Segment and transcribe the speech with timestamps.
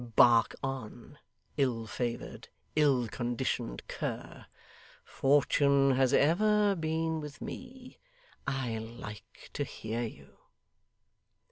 [0.15, 1.19] Bark on,
[1.57, 4.47] ill favoured, ill conditioned cur;
[5.05, 7.99] fortune has ever been with me
[8.47, 10.37] I like to hear you.